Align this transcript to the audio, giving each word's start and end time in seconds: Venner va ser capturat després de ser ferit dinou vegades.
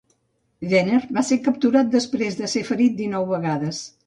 Venner 0.71 1.01
va 1.17 1.23
ser 1.27 1.37
capturat 1.49 1.93
després 1.97 2.39
de 2.41 2.51
ser 2.55 2.65
ferit 2.71 2.97
dinou 3.05 3.31
vegades. 3.37 3.85